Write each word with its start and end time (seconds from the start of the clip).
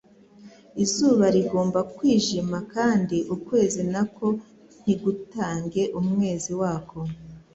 izuba 0.83 1.25
rigomba 1.35 1.79
kwijima 1.95 2.57
kandi 2.73 3.17
ukwezi 3.35 3.81
nako 3.93 4.27
ntigutange 4.81 5.81
umwezi 5.99 6.51
wako. 6.61 6.99